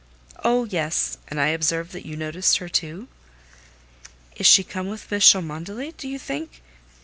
[0.43, 1.19] "Oh, yes!
[1.27, 3.07] and I observed that you noticed her too."
[4.35, 5.31] "Is she come with Mrs.
[5.31, 6.63] Cholmondeley, do you think?"